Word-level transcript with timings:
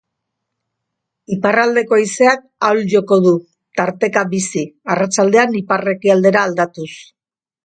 Iparraldeko 1.35 1.97
haizeak 1.99 2.47
ahul 2.69 2.81
joko 2.95 3.19
du, 3.27 3.35
tarteka 3.81 4.25
bizi, 4.33 4.65
arratsaldean 4.95 5.55
ipar-ekialdera 5.65 6.45
aldatuz. 6.51 6.91